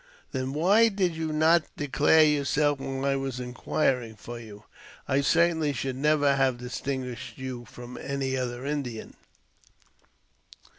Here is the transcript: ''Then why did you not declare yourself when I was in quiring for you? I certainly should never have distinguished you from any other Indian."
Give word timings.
''Then 0.33 0.53
why 0.53 0.87
did 0.89 1.15
you 1.15 1.31
not 1.31 1.61
declare 1.77 2.23
yourself 2.23 2.79
when 2.79 3.05
I 3.05 3.15
was 3.15 3.39
in 3.39 3.53
quiring 3.53 4.15
for 4.15 4.39
you? 4.39 4.63
I 5.07 5.21
certainly 5.21 5.73
should 5.73 5.95
never 5.95 6.35
have 6.37 6.57
distinguished 6.57 7.37
you 7.37 7.65
from 7.65 7.97
any 7.97 8.35
other 8.35 8.65
Indian." 8.65 9.13